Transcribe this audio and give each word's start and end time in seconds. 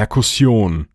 Perkussion. 0.00 0.86